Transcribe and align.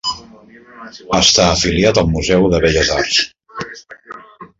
Està 1.17 1.45
afiliat 1.49 1.99
al 2.03 2.09
Museu 2.13 2.47
de 2.53 2.61
Belles 2.65 2.89
Arts. 2.95 3.85